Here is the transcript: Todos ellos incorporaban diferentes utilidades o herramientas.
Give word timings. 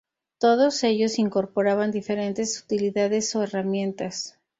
Todos 0.39 0.83
ellos 0.83 1.19
incorporaban 1.19 1.91
diferentes 1.91 2.59
utilidades 2.59 3.35
o 3.35 3.43
herramientas. 3.43 4.39